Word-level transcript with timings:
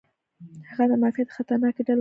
هغه 0.69 0.83
د 0.89 0.93
مافیا 1.01 1.23
د 1.27 1.29
خطرناکې 1.35 1.81
ډلې 1.81 1.81
غړی 1.87 1.87
و. 1.87 1.89